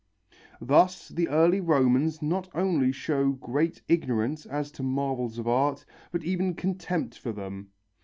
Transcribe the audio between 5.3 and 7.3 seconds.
of art, but even contempt